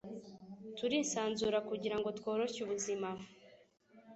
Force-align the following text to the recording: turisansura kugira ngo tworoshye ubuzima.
turisansura 0.77 1.57
kugira 1.69 1.95
ngo 1.99 2.09
tworoshye 2.17 2.59
ubuzima. 2.65 3.09